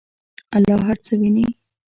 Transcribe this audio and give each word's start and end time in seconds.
الله 0.57 0.79
هر 0.87 0.97
څه 1.05 1.13
ویني. 1.21 1.47